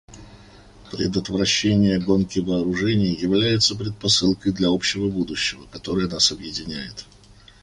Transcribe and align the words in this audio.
Предотвращение 0.91 1.99
гонки 2.01 2.39
вооружений 2.39 3.13
является 3.13 3.75
предпосылкой 3.75 4.51
для 4.51 4.69
общего 4.69 5.11
будущего, 5.11 5.67
которое 5.71 6.07
нас 6.07 6.31
объединяет. 6.31 7.05